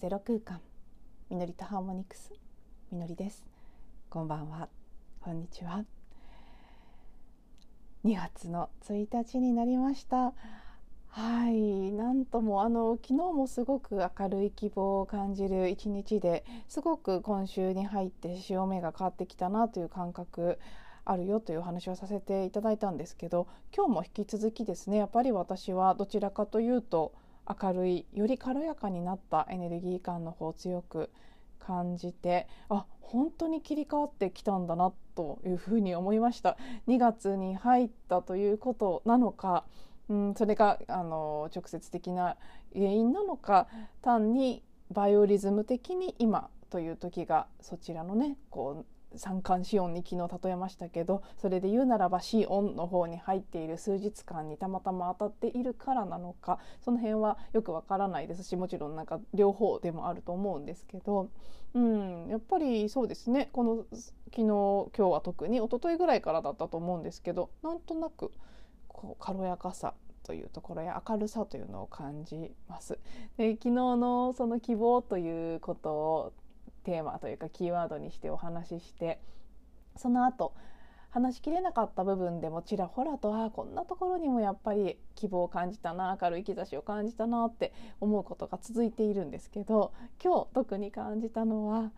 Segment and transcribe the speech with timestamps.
[0.00, 0.60] ゼロ空間。
[1.28, 2.32] みのりとハーモニクス。
[2.92, 3.44] みのりです。
[4.08, 4.68] こんばんは。
[5.20, 5.84] こんにちは。
[8.04, 10.34] 2月の1日になりました。
[11.08, 11.90] はい。
[11.90, 20.60] なんともあの昨日もすごく明るい希望を感じる一日ですごく今週に入って潮目が変わってきたなという感覚
[21.04, 27.14] あるよという話をさせていただいたんですけど今日も引き続きですねやっぱり私はどちらかというと
[27.48, 31.10] 明るいより軽やかになったエネルギー感の方を強く
[31.58, 36.58] 感じてあ本当に切り替わってきたんだなというふうに思いました。
[36.86, 39.64] 2月に入ったということなのか、
[40.08, 42.36] うん、それがあの直接的な
[42.74, 43.66] 原因なのか
[44.02, 61.30] 単にバイオリズム的に今という時がそちらのねこう三寒四温に昨日例えましたけどそれで言うならば四温の方に入っている数日間にたまたま当たっているからなのかその辺はよくわからないですしもちろんなんか両方でもあると思うんですけど、
[61.74, 68.30] うん、やっぱりそうですねこの昨日今日は特に一昨日ぐらいからだったと思うんですけどなんとなく
[68.88, 72.98] こう軽やかさというところや明るさというのを感じます。
[73.38, 76.34] で昨日のその希望ということ
[76.88, 79.20] テーマというかキーワードにしてお話しして
[79.96, 80.54] その後
[81.10, 89.92] 話しきれなかった部分でもちらほらとあこんなところにもやっぱり希望を感じたな明るい兆しを感じたなって思うことが続いているんですけど
[90.22, 91.92] 今日特に感じたのは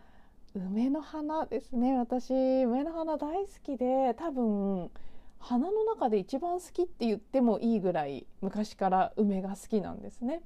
[0.54, 4.90] 梅の花ですね私梅の花大好きで多分
[5.38, 10.42] 花の中で一番好きって言ってもいいぐらい昔から梅が好きなんですね。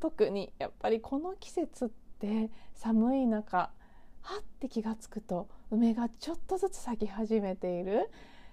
[0.00, 1.88] 特にやっぱりこの季節っ
[2.22, 3.70] で寒い中
[4.20, 8.08] はって気が付くと梅がちょっとずつ咲き始めている。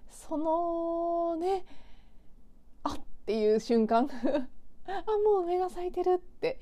[0.09, 1.63] そのね
[2.81, 4.09] あっていう瞬間。
[4.87, 6.59] あもう梅が咲いてるって。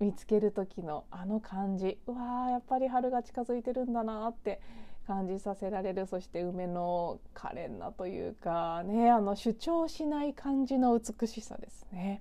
[0.00, 2.00] 見つける時のあの感じ。
[2.08, 4.60] うわーやっぱり春が近づいてるんだなって
[5.06, 6.06] 感じさせられる。
[6.06, 12.20] そして梅の可憐なというかねあの主張しない感じの美しさですね。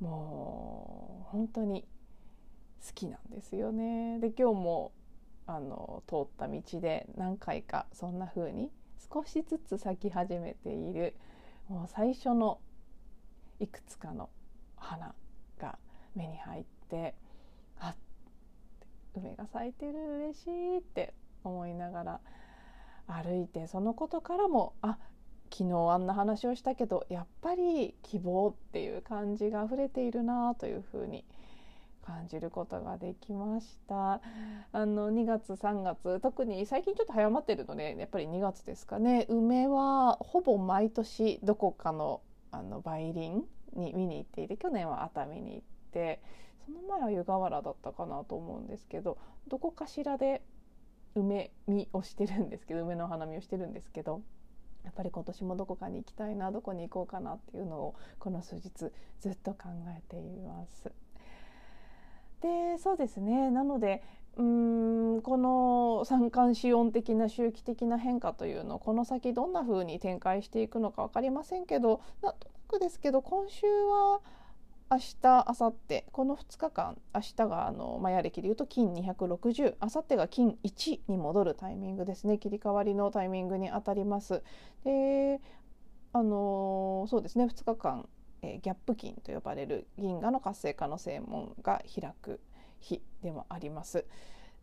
[0.00, 1.84] もう本当に
[2.86, 4.18] 好きなんですよね。
[4.20, 4.92] で今日も
[5.46, 8.70] あの通った道で何回かそんな風に
[9.12, 11.16] 少しずつ咲き始めている
[11.68, 12.60] もう最初の
[13.58, 14.28] いくつかの
[14.76, 15.14] 花
[15.58, 15.78] が
[16.14, 17.14] 目に入って
[17.80, 17.96] あっ
[19.16, 22.20] 梅が咲いてる嬉しいって思いながら
[23.06, 24.98] 歩いてそのことからもあ
[25.50, 31.24] 昨日あんな話をしたけどやっぱり希望っていう感じが溢れているなというふうに
[32.08, 34.22] 感じることができました。
[34.72, 39.26] あの2月3月特に最近ちょっと早まってるのでやっぱり2月ですかね。
[39.28, 46.22] 梅はほぼ毎年どこかのあの梅林に見に行っていて去年は熱海に行って
[46.64, 50.42] その前は湯河原だったかなと思うんですけどどこかしらで
[51.14, 54.22] 梅見をしてるんですけど梅の花見をしてるんですけど
[54.84, 58.70] やっぱり今年もどこかに行きたいなどこに行こうかなっていうのをこの数日
[59.20, 60.90] ずっと考えています。
[62.40, 63.50] でそうですね。
[63.50, 64.02] なので
[64.36, 74.20] うんこの三寒四温的な周期的な変化というのをこの先どんな風に展開していくのか分かりませんけどなんとなくですけど今週は
[74.90, 82.38] 明日明後日この2日間明日があのマヤ暦でいうと金260明後日が金1に戻るタイミングですね。
[82.38, 84.42] 切り替わりのタイミングにあたります。
[84.84, 85.40] で
[86.12, 87.44] あのそうですね。
[87.44, 88.08] 2日間
[88.42, 92.40] えー、ギャップ金と呼ばれる銀河の活性化の正門が開く
[92.80, 94.04] 日でもあります。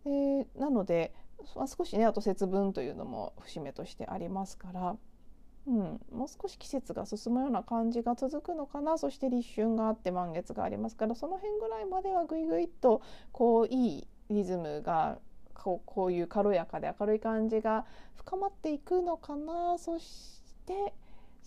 [0.06, 1.14] えー、なので、
[1.56, 4.96] まあ、少しねあと節分というのも節目としてありますから、
[5.68, 13.02] うん、もう少し季節が進むような感じが続くのかなそして立春があって満月がありますからその辺ぐらいまではぐいぐいっと
[13.32, 15.18] こういいリズムが
[15.54, 17.86] こうこういう軽やかで明るい感じが
[18.16, 20.94] 深まっていくのかなそして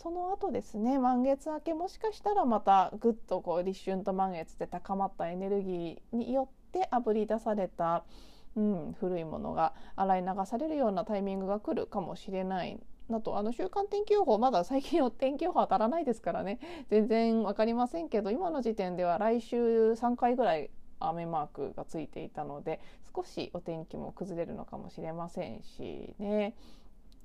[0.00, 8.04] その後ですね満月明けもしかしたらまたぐっとこう立春と満月で高まったエネルギーによってあぶり出された、
[8.56, 12.78] うん、古いものが洗い流されるようなタイミングが来るかもしれない
[13.08, 13.38] なと。
[13.38, 16.60] あの週間天気予報まだ最近の天気予報当たらないですからね。
[16.90, 20.70] 全然分かりませんけど今の時点では来週3回ぐらい
[21.00, 22.80] 雨マークがついていたので
[23.14, 26.54] 少しお天気も崩れるのかもしれませんしね。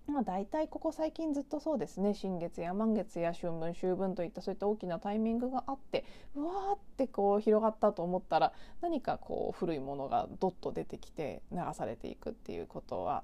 [0.08, 2.14] まあ、大体ここ最近ずっとそうですね。
[2.14, 6.04] 新月や満月や春分秋分といったそういった大きなタイミングがあって
[6.36, 13.24] うわーってこう広がったと思ったら何かこう古いものがどっと出てきて流されていくっていうことは、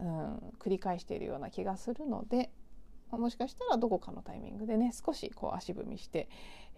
[0.00, 2.50] うん、繰り返しているような気がするので
[3.10, 6.28] もしかしたらどこかのタイミングでね少しこう足踏みして、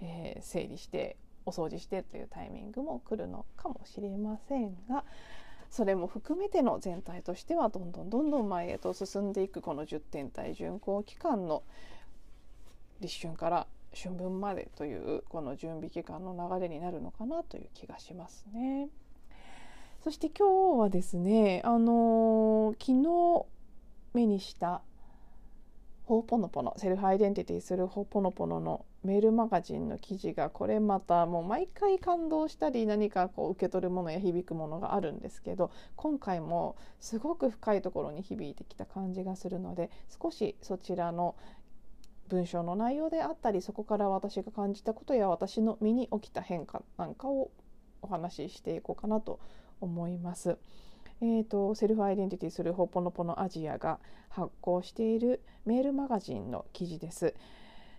[0.03, 5.05] えー、整理してお掃除してというタイミングも来るのかもしれませんが
[5.71, 11.63] それも含めての全体としてはどんどんどんどん前へと進んでいくこの10天体巡行期間の
[13.01, 18.89] 立春から春分までというこの準備期間の流れになるのかなという気がしますね。
[20.05, 23.47] そして今日はですね、あのー、昨日
[24.15, 24.83] 目にした
[26.09, 39.91] ホーポノポノセルフアイデンティティするホーポノポノのメールマガジンの記事がこれまたもう毎回感動したり何かこう受け取るものや響くものがあるんですけど今回もすごく深いところに響いてきた感じがするので
[40.23, 41.37] 少しそちらの
[42.29, 47.51] 文章の内容であったりそこから私が感じたことや私の身に起きた変化なんかを
[48.01, 49.41] お話ししていこうかなと
[49.83, 50.57] 思います。
[51.21, 53.99] えーと、セルフアイデンティティするホポノポノアジアが
[54.29, 57.35] 発行しているメールマガジンの記事です。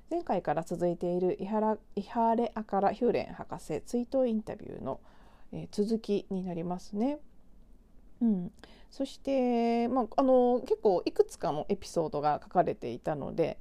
[0.10, 5.00] 前回から続いているイハライハレアカラ・ヒューレン博士追悼インタビューの、
[5.51, 7.19] えー、続きになりますね。
[8.21, 8.51] うん、
[8.89, 13.60] そして、まあ、あの結構いくつかのエピソードが書かれていたので、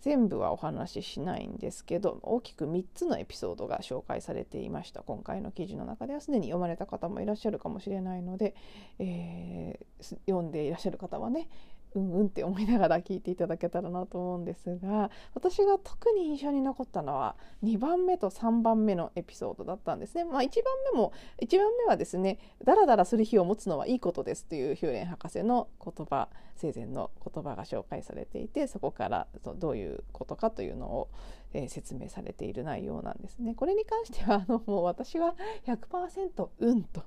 [0.00, 5.02] 全部はお話ししないんですけど大きく3つのエピソードが紹介されていました。
[5.02, 8.54] 今回の記事の中ではすでに読まれた方もいらっしゃるかもしれないので、
[8.98, 11.48] えー、読んでいらっしゃる方はね
[11.96, 20.24] うんうんって思いながら聞いていただけたらなと思うんですが私が特に印象に残ったのは2番目と3番目のエピソードだったんですね。
[20.24, 29.26] まあ、1番目も1番目はですねダラダラする日を持つのはいいことですというヒューレン博士の言葉生前の言葉が紹介されていてそこから
[29.58, 31.08] どういうことかというのを、
[31.52, 33.54] えー、説明されている内容なんですね。
[33.54, 35.34] これに関してはあのもう私は
[35.66, 37.02] 100%うんと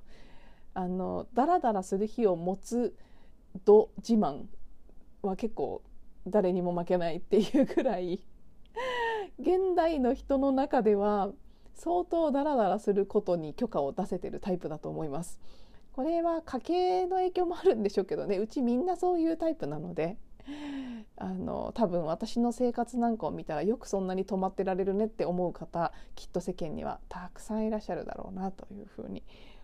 [0.74, 2.96] あのダラダラする日を持つ
[3.64, 4.44] 度自慢
[5.22, 5.82] は結構
[6.26, 8.20] 誰にも負けないっていうくらい
[9.38, 11.30] 現代の人の中では
[11.74, 15.40] 相当ダラダラすることに許可を出せてるタイプだと思います。
[15.92, 20.16] これは家計の影響もあるんでしょうけどねうちみんなそういうタイプなので
[21.16, 29.22] あの多分私の生活なんかを見たらよくそんなに止まってられるねって思う方きっと世間にはたくさんいらっしゃるだろうなというふうに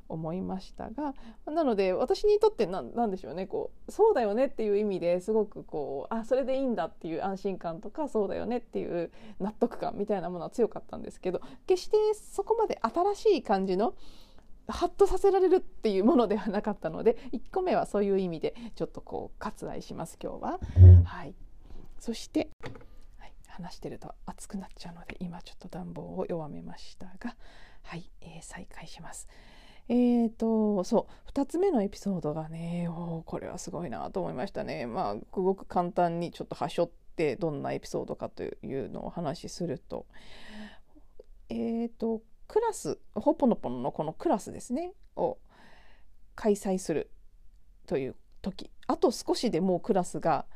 [0.09, 1.15] 思いましたが
[1.47, 9.11] なので私にとって何でしょうねこうそうだよねっていう意味ですごくこうあそれでいいんだっていう安心感とかそうだよねっていう
[9.41, 13.95] 納得感みたいなものは強かったんですけど決してそこまで新しい感じの
[14.69, 20.59] ハッとさせられるっていうものではなかったので1個目はそういう意味でちょっとこう割愛します今日は。
[21.05, 21.35] はい、
[22.01, 22.49] そして、
[23.57, 27.37] 話してると熱くなっちゃうので今ちょっと暖房を弱めましたが
[27.85, 29.29] はい、えー、再開します。
[29.89, 34.87] えーと、そう2つ目のエピソードがねおこれはすごいなと思いましたね。
[34.87, 40.07] まあすごく簡単にちょっとはしょってどんなエピソードかというのをお話しすると
[41.49, 45.39] えーとクラスほぽのぽののこのクラスですねを
[46.35, 47.11] 開催する
[47.87, 50.47] という時あと少しでもうクラスが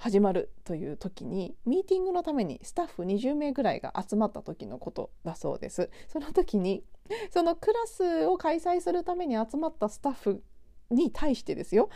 [0.00, 5.90] 始まるという時にミーティングのためにスタッフ20名ぐらいが集まった時のことだそうです。
[6.08, 6.82] その時に
[7.30, 10.42] そのクラスを開催するために集まったスタッフ
[10.90, 11.90] に対してですよ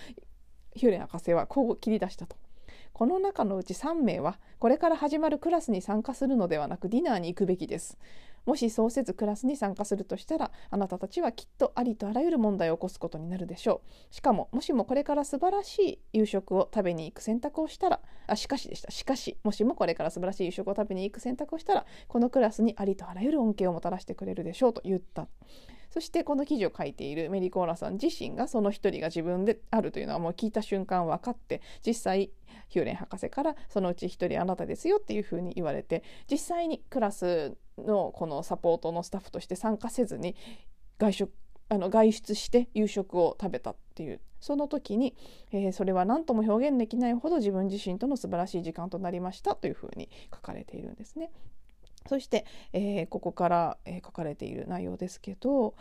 [0.75, 2.37] ヒューレン博士はこう切り出したと。
[2.93, 7.97] この中のうち3名はこれから始まるクラスに参加するのではなくディナーに行くべきです。
[8.47, 14.15] もしそうせずクラスに参加するとしたらあなたたちはきっとありとあらゆる問題を起こすことになるでしょう。
[14.15, 18.91] しかももしもこれから素晴らしい夕食を食べに行く選択をしたらあしかしでした。
[18.91, 25.29] しかしもしもこれから素晴らしい夕食を食べに行く選択をしたらこのクラスにありとあらゆる恩恵をもたらしてくれるでしょうと言った。
[25.95, 32.33] そしてこの記事を書いているメリコーラさん自身がその一人が自分であるというのはもう聞いた瞬間分かって実際
[32.67, 40.35] ヒューレン博士からそのうち一人あなたですよっていうふうに言われて実際にクラスのこのサポートのスタッフとして参加せずに
[40.99, 41.33] 外食
[41.69, 45.15] あの外出して夕食を食べたっていうその時に、
[45.53, 51.31] えー、それは何とも表現できないほど自分自身との素晴らしい時間となりましたというふうに書かれているんですね。
[52.07, 55.75] そして、えー、ここから、えー、書かれている内容ですけど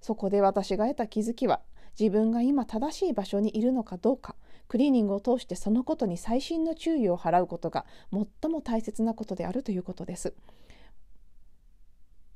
[0.00, 1.60] そこで私が得た気づきは
[1.98, 4.34] 自分が今正しい場所にいるのかどうか
[4.68, 10.34] クリーニングを通してそのことに細心の注意を払うことが最も大切なことであるということです。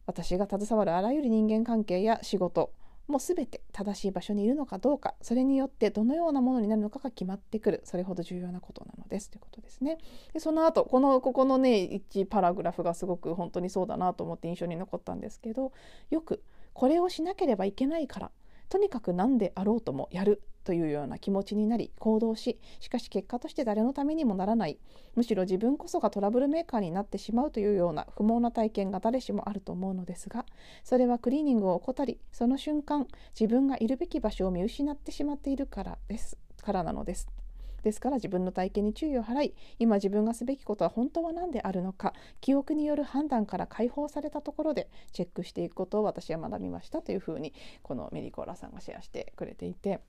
[0.07, 2.73] 私が携わるあらゆる人間関係や仕事
[3.08, 9.98] もう全て正しい場所にいるのかどうかそれによってどのようなものになるのかが決まってくるそれほど重要なことなのですということですね。
[10.32, 15.72] でその後このここのね1パラグラフがすごく本当にそうだなと思って印象に残ったんですけど
[16.10, 18.30] よくこれをしなければいけないから
[18.68, 24.78] とにかく何であろうともやるというような気持ちになり行動ししかし結果として誰のためにもならない
[25.14, 30.44] むしろ自分こそがトラブルメーカーになってしまうというような不毛な体験が誰しもあると思うのですが
[30.82, 33.06] それはクリーニングを怠りその瞬間
[33.38, 37.45] 自分がいるべき場所を見失ってしまっているからですからなのです。
[37.83, 47.52] ですから自分の体験に注意を払い今自分がすべきことは本当は何であるのか記憶による判断から解放されたところでチェックしていくことを私は学びましたというふうに
[47.83, 50.00] このメリコーラさんがシェアしてくれていて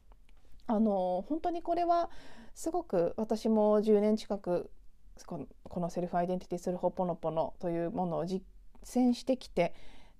[0.68, 2.10] あの本当にこれは
[2.54, 4.70] すごく私も10年近く
[5.26, 5.48] こ
[5.80, 8.44] のセルフアイデンティティするほぽのぽのというものを実
[8.84, 9.74] 践してきて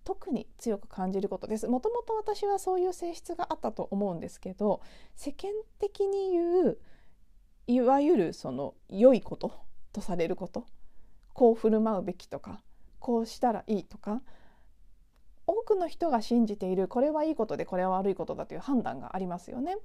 [0.04, 1.68] 特に強く感じることです。
[1.68, 4.82] もともと私はそういう性質があったと思うんですけど
[5.16, 6.78] 世間的に言う
[7.68, 9.54] いわゆるその良いこと
[9.94, 10.66] とされること
[11.34, 12.62] こう振る舞うべきとか
[13.00, 14.22] こうしたらいいとか
[15.46, 19.78] 多くの人が信じているこれはいいことでこれは悪いことだという判断がありますよね。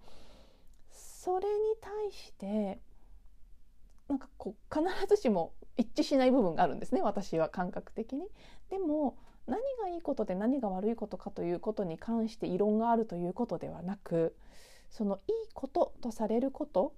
[0.90, 2.80] それに対して
[4.08, 8.26] なんかこう必ずしも一致しない部分があるんですね私は感覚的に。
[8.70, 14.36] でも何がいいことで何が悪いことかということに関して異論があるということではなく
[14.90, 16.94] そのいいこととされること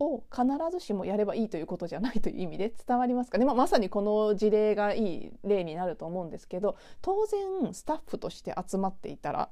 [0.00, 3.38] を必ずしもやればいいということじゃないという意味で伝わりますか？
[3.38, 9.50] ね、まあ、まさにこの事例がいい例になると思うんですけど当然スタッフとして集まっていたら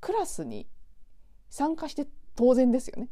[0.00, 0.66] クラスに
[1.48, 3.08] 参加して当然ですよね。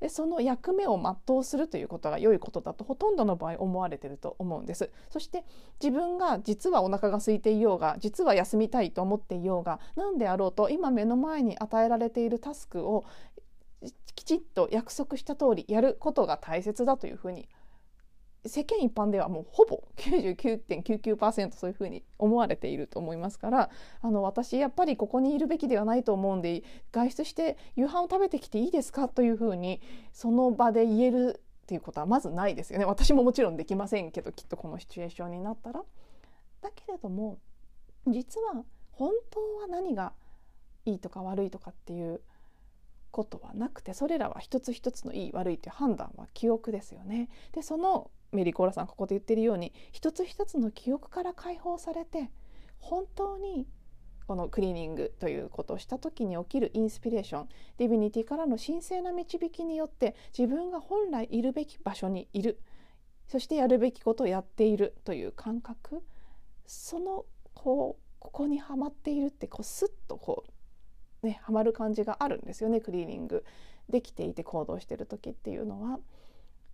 [0.00, 5.44] でその役目を全うするということが良いことだとほとんどの場合思われてると思うんですそして
[5.82, 13.06] 自分が実はお腹が空いていようが実は休みたいと思っていようが何であろうと今目の前に与えられているタスクを
[14.14, 17.48] きちっと約束した通りやることが大切だというふうに
[18.46, 23.70] 世間一般ではもうほぼ99.99%そういうふうに思われていると思いますから
[24.02, 26.62] あの私やっぱりここにいるべきではないと思うんで
[26.92, 29.80] 外出して夕飯を食べてきていいですかというふうに
[30.12, 35.82] その場で言えるっていうことはまずないですよね私ももちろんできませんけどきっとこのシチュエーションになったら。
[36.60, 37.38] だけれども
[38.06, 40.12] 実は本当は何が
[40.86, 42.20] いいとか悪いとかっていう
[43.14, 47.28] ことはなくてそれらは一つ一つのいい悪いという判断は記憶ですよね。
[47.52, 52.32] でそのメリコーラさんここで言ってるように一つ一つの記憶から解放されて
[52.80, 53.68] 本当に
[54.26, 62.60] このクリーニングということをした時に起きるインスピレーションディビニティからの神聖な導きによって自分が本来いるべき場所にいる
[63.28, 66.02] そしてやるべきことをやっているという感覚
[66.66, 70.50] そのこうここにはまっているってこうスッとこう
[71.24, 73.44] ねハマる感じがあるんですよねクリーニング
[73.88, 75.98] できていて行動してる時っていうのは。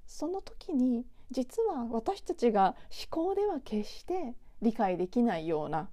[0.07, 5.89] その時に実は私たちが思考では決して理解できないような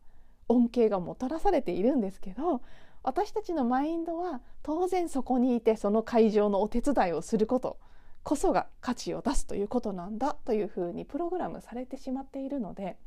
[0.49, 2.61] 恩恵がもたらされているんですけど
[3.03, 7.77] 私たちのマインドは当然そこにいてその会場のお手伝いをすること
[8.23, 12.97] こそが価値を出すということなんだというふうにプログラムされてしまっているので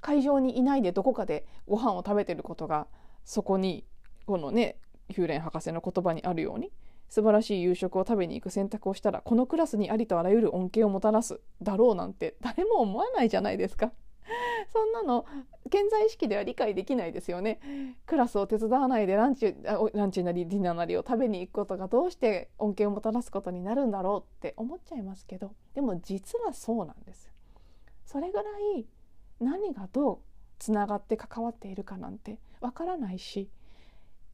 [0.00, 2.86] 会場にいないでどこかでご飯を食べてることが
[3.24, 3.84] そこに
[4.28, 4.76] このね
[5.08, 6.70] ヒューレン博士の言葉にあるように
[7.08, 13.90] 素晴らしい夕食を食べに行く選択をしたらこのクラスにありとあらゆる恩恵をもたらすだろうなんて誰も思わないじゃないですか。
[14.70, 15.24] そんなの
[15.70, 17.58] 健在意識では理解できないですよね。
[18.04, 27.32] クラスを手伝わないでランチランチなりディナーなりを食べに行くことがどうして恩恵をもたらすことになるんだろうって思っちゃいますけどでも実はそうなんです。
[28.04, 28.42] それぐら
[28.76, 28.86] い
[29.40, 30.18] 何がどう
[30.58, 33.48] つながって関わっているかなんてわからないし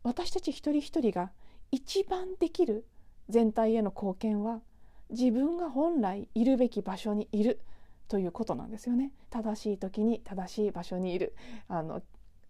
[0.04, 1.32] 私たち一人一人が
[1.73, 2.87] 一番できる
[3.28, 4.61] 全体への貢献は
[5.11, 7.61] 自分が本来いるべき場所にいる
[8.06, 11.34] ということなんですよね正しい時に正しい場所にいる
[11.68, 12.02] あの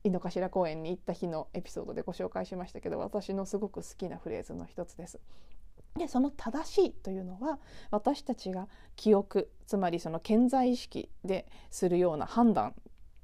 [0.02, 5.18] 井の頭公園に行った日のエピソードでご紹介しましたけど私のすごく好きなフレーズの一つです。
[5.96, 7.60] でその正しいというのは
[7.92, 12.74] 私たちが記憶つまりその健在意識でするような判断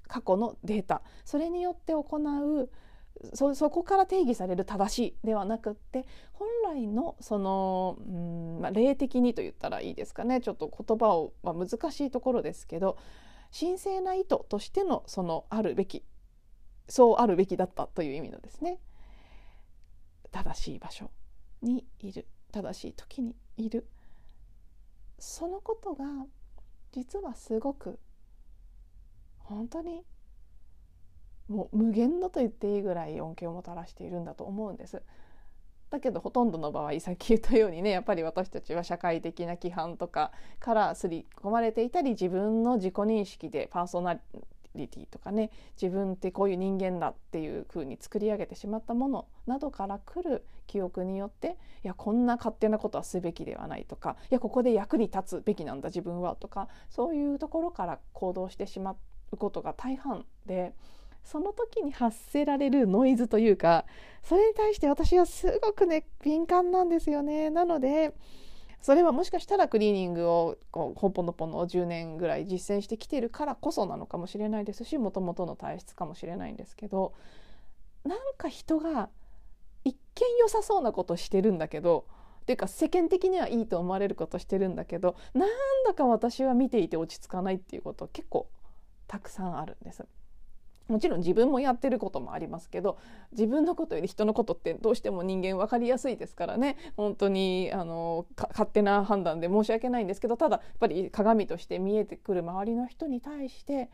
[0.07, 2.71] 過去のデータそれによって行う
[3.35, 10.41] そそこから定義される正しいではなくって本来のそのうん、まあ、霊的にと言ったらいいですかね。
[10.41, 12.97] ちょっと言葉を、まあ、難しいところですけど
[13.59, 16.05] 神聖な意図としてのそのあるべき
[16.89, 18.79] そうあるべきだったという意味のですね。
[20.33, 21.11] 正しい場所
[21.63, 22.27] にいる。
[22.53, 23.87] 正しい時にいる。
[25.19, 26.05] そのことが
[26.93, 27.99] 実はすごく
[29.39, 30.05] 本当に
[31.51, 35.03] もう無限のと言っていいぐらい恩恵をもたらしているんだと思うんです。
[35.91, 40.31] だけどほとんどの場合さっき言ったようにねやっぱり私たちは社会的な規範とか
[40.61, 44.21] から刷り込まれていたり自分の自己認識でパーソナ
[44.77, 58.97] リティとかね自分ってこういう人間だっていう風に作り上げてしまったものなどから来る記憶によっていやこんな勝手なことはすべきではないとかいやここで役に立つべきなんだ自分はとかそういうところから行動してしま
[59.33, 60.73] うことが大半で
[61.25, 63.85] その時に発せられるノイズというか
[64.23, 67.51] それに対して私はすごくね敏感なんですよね。
[67.51, 68.15] なので
[68.81, 77.13] それはもしかしたらクリーニングをこうほぽのぽの10年ぐらい実践してきているからこそなのかもしれないですしもともとの体質かもしれないんですけど
[78.05, 79.11] なんか人が
[79.85, 82.07] 一見良さそうなことしてるんだけど
[82.43, 85.49] っていうか世間的にはいいと思われることしてるんだけどなん
[85.87, 88.49] だか私は見ていて落ち着かないっていうこと結構
[89.07, 90.07] たくさんあるんです。
[90.91, 92.99] もちろん自分もやってることもありますけど
[93.33, 96.77] 自分のことより人のことってどうしても人間分かりやすいですからね。
[96.97, 103.91] 本当にあの勝手な判断で申し訳ないんですけどただやっぱり鏡として見えてくる周りの人に対して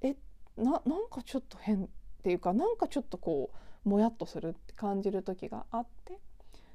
[0.00, 0.16] え
[0.56, 1.88] ななんかちょっと変っ
[2.22, 3.50] ていうかなんかちょっとこ
[3.84, 6.18] うもやっとするって感じる時があって。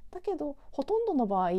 [0.09, 1.51] だけどほとんどの場合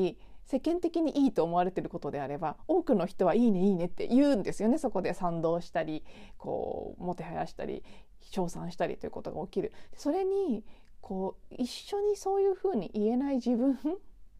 [0.48, 6.02] 世間的にいいと思われてることであれば多くの人は「いいねいいね」って言うんですよねそこで賛同したり
[6.38, 7.84] こうもてはやしたり
[8.22, 9.72] 称賛したりということが起きる。
[9.94, 10.64] それに
[11.02, 13.78] こう一緒にそういうふうに言えない自分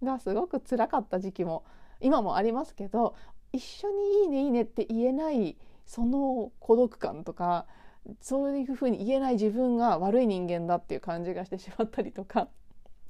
[0.02, 1.64] がすごく辛かった時期も
[2.00, 3.14] 今もありますけど
[3.52, 7.66] 一緒に「いいねいいね」って言えないその孤独感とか
[8.22, 12.48] そういうふうに言えない自分が悪い人間だっていう感じがしてしまったりとか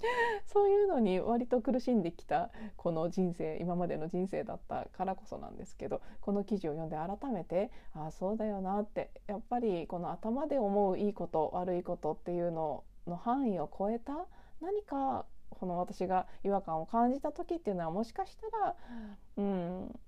[0.47, 14.27] そういうのに割と苦しんできたこの人生今までの人生だったからこそなんですけどこの記事を読んで改めてああそうだよなってやっぱりこの頭で思ういいこと悪いことっていうのの範囲を超えた
[14.61, 18.77] 何かこの私が違和感を感じた時っていうのはもしかしたら
[19.39, 20.01] うん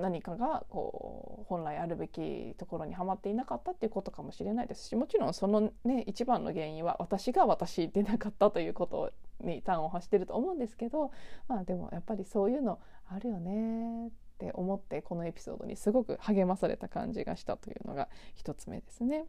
[0.00, 11.12] 何かがこう本来あるべきところにはまっていなかったっていうことかもしれないですしもちろんそのね一番の原因は私が私でなかったということに端を発してると思うんですけど
[11.48, 19.26] まあでもやっぱりそういうのあるよねって思ってこのエピソードにすごく励まされた感じがしたというのが一つ目ですね。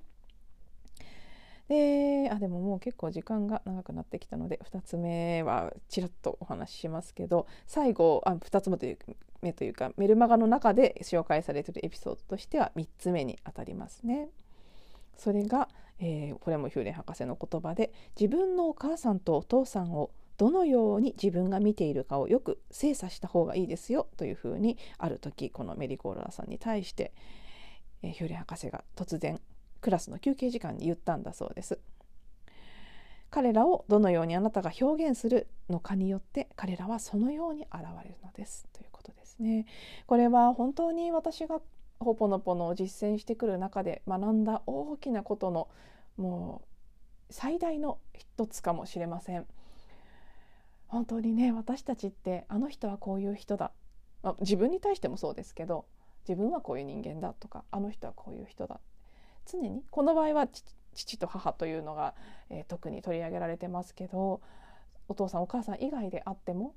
[1.67, 8.97] であでももう結構時間が長くなってきたので2つ目はちらっとお話ししますけど最後あ2つ目という
[9.41, 14.29] 目というかメルマガの中で紹介されているエピソードとしては3つ目にあたりますね。
[15.17, 27.13] それが、えー、これもヒューレン博士の言葉で自分のお母さんとお父さんをどのように自分が見ているかをよく精査した方がいいですよというふうにある時このメリー・コーラーさんに対して、
[28.03, 29.39] えー、ヒューレン博士が突然
[29.85, 31.77] クラスの休憩時間に言ったんだそうです。
[33.29, 39.67] 彼らをどのようにあなたが表現するのかによって彼らはそのように現れるのですということですね。
[40.07, 41.61] これは本当に私が
[41.99, 45.67] ほぽのぽのを実践してくる中で学んだ大きなことの
[46.17, 46.63] も
[47.29, 49.45] う最大の一つかもしれません。
[50.87, 53.71] 本当にね私たちってあの人はこういう人だ、
[54.23, 55.85] まあ、自分に対してもそうですけど
[56.27, 58.79] 自分はこういう人間だとかあの人はこういう人だ
[59.45, 60.47] 常にこの場合は
[60.93, 62.15] 父と母というのが、
[62.49, 64.41] えー、特に取り上げられてますけど
[65.07, 66.75] お父さんお母さん以外であっても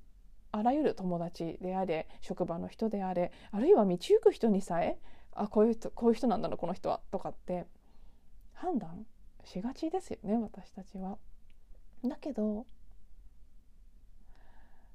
[0.51, 4.99] あらゆる友達であれ職場の人であれあるいは道行く人にさえ
[5.33, 7.67] あこういう人こういう人なんだろうこの人はとかって
[8.55, 9.07] 判断
[9.45, 11.19] しがちですよね私たちは。
[12.05, 12.67] だけど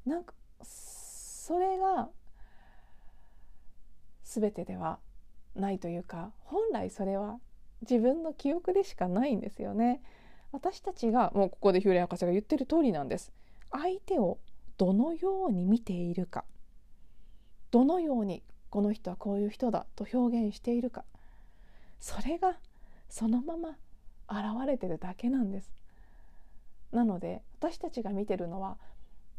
[0.05, 0.33] なんか
[0.63, 2.09] それが
[4.23, 4.99] 全てでは
[5.55, 7.39] ないというか本来それは
[7.89, 10.01] 自分の記憶でしかないんですよね。
[10.51, 13.31] 私たちがもうここでヒューレン博士が言ってる通りなんです。
[13.71, 14.37] 相手を
[14.77, 16.45] どのように見ているか
[17.71, 21.05] どのようにこの人はこういう人だと表現しているか
[21.99, 22.57] それが
[23.09, 23.69] そのまま
[24.29, 25.71] 現れてるだけなんです。
[26.91, 28.77] なので私たちが見てるのは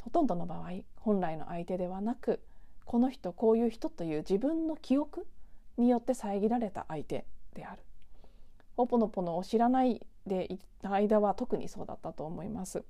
[0.00, 2.40] ほとんどの場合本来の相手ではなく
[2.84, 5.26] この人こういう人という自分の記憶
[5.78, 7.82] によって遮られた相手である。
[8.76, 12.84] ほぽのぽのを知らないでいた間は特にそうだったと思います。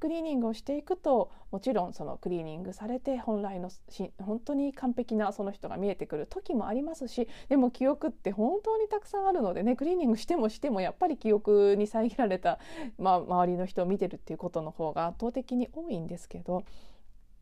[0.00, 3.70] クリーニングをしていくともちろんそのクリーニングされて本来の
[4.18, 12.58] 本当に完璧なその人が見えてくる時もありますしでも記憶って本当にたくさんあるのでねクリーニングしてもしてもやっぱり記憶に遮られた、
[12.98, 16.64] まあ、周りの人を見てるっていうことの方が圧倒的に多いんですけど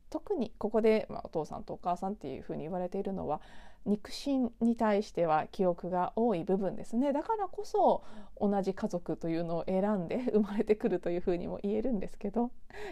[0.08, 3.40] 特にここで、まあ、お父さんとお母さんっていうふうに言われているのは
[3.86, 7.12] 肉親に対しては記憶が多い部分ですね。
[7.12, 8.04] だからこそ
[8.40, 12.50] 同じ家族というのを選んで 生まれてくるというふうにも言えるんですけど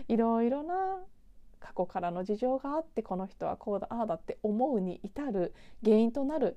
[0.09, 1.01] いろいろな
[1.61, 6.57] 過去からの事情があってこの人はこうだああだって思うに至る原因となる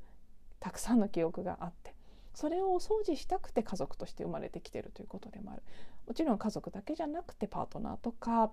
[0.60, 1.94] たくさんの記憶があって
[2.34, 5.64] それをお掃除したくて家族として生まれてきてるということでもある。
[6.08, 8.52] もちろん家族だけじゃなくてパートナーとか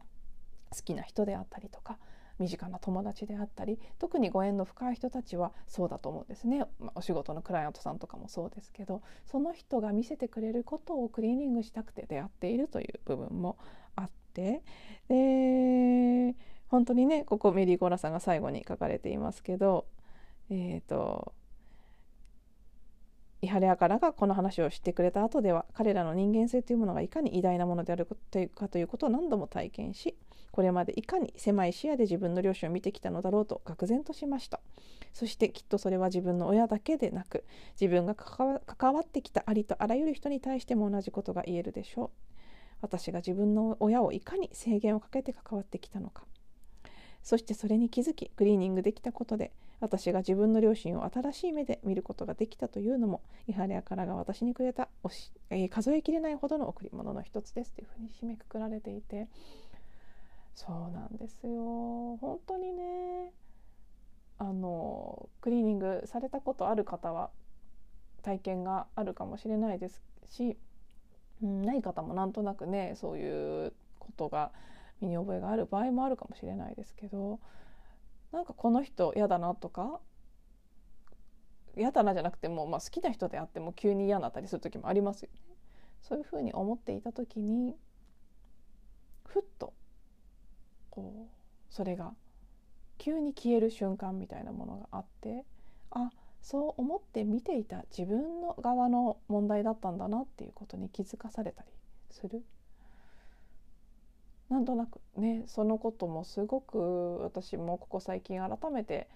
[0.71, 1.99] 好きな人であったりとか
[2.39, 13.59] 身近な友達であったり特にご縁の深い人たちはそうだと思うんですね、まあ、お仕事のクライアントさんとかもそうですけどその人が見せてくれることをクリーニングしたくて出会っているという部分も
[13.97, 14.63] あって
[15.09, 16.35] で
[16.69, 19.87] 本当にねここメリー・ゴラさんが最後に書かれていますけど
[20.51, 21.33] えっ、ー、と
[23.41, 28.07] 伊原からがこの話を知ってくれた後では彼らの人間性というものがいかに偉大なものである
[28.55, 30.17] かということを何度も体験し
[30.59, 34.59] これまでいかに狭い視野で自分の両親を見てきたのだろうと愕然としました。
[35.13, 37.45] そしてきっとそれは自分の親だけでなく
[37.81, 42.11] 自分が関わってきたありとあらゆる人に対しても同じことが言えるでしょう。
[42.81, 46.25] 私が自分の親をいかに制限をかけて関わってきたのか。
[47.23, 59.29] そしてそれに気づきクリーニングできたことで私が自分の両親を新しい目で見ることができたというのも伊原やからが私にくれたおし、えー、数えきれないほどの贈り物の一つですというふうに締めくくられていて
[60.59, 63.33] そうなんですよ本当にね
[64.39, 67.31] あのクリーニングされたことある方は
[68.23, 70.57] 体験があるかもしれないですし、
[71.45, 74.51] うん、ない方もなんとなくねそういうことが
[75.01, 77.39] 身に覚えがある場合もあるかもしれないですけど
[78.33, 80.01] なんかこの人嫌だなとか
[81.77, 85.41] 嫌だなじゃなくても、まあ、好きな人であっても急に嫌になったりする時もありますよね。
[86.03, 87.77] そういうふうに思っていた時に
[89.25, 89.73] ふっと
[90.99, 92.13] こうそれが
[92.99, 95.45] 急に消える瞬間みたいなものがあって
[95.93, 96.11] あ
[96.43, 101.69] そう思って見ていた自分の側の問題だったんだなっていうことに気づかされたり
[102.11, 102.45] する。
[104.49, 109.07] なんとなくねそのこともすごく私もここ最近改めて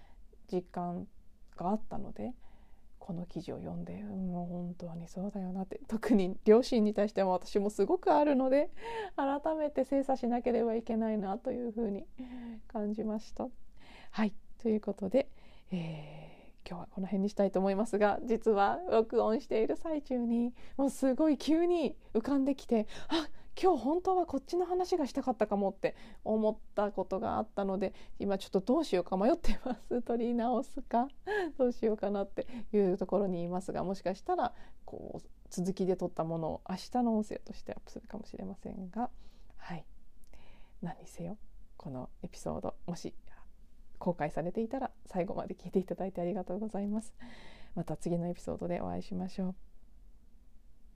[0.53, 1.09] 実感
[1.57, 2.33] があったので
[3.05, 8.71] この記事を読んでもう本当にそうだよなって特に両親に対しても私もすごくあるので
[9.17, 12.05] 改めて精査しなければいけないなというふうに
[12.69, 13.49] 感じました。
[14.13, 15.29] はいということで、
[15.73, 31.09] えー、今日はこの辺にしたいと思いますが実は録音している最中にもうすごい急に浮かんできてあっ今日本当はこっちの話がしたかったかもって思ったことがあったので今ちょっとどうしようか迷ってます取り直すか？
[31.59, 39.11] どうしようかなっていうところにいますがもしかしたらこう続きで撮ったものを明日の音声としてアップするかもしれませんが
[39.57, 39.85] はい
[40.81, 41.37] 何にせよ
[41.77, 43.15] このエピソードもし
[43.99, 47.15] 公開されていたら最後まで聞いていただいてありがとうございます。
[47.77, 49.72] また次のエピソードでお会いしましょう。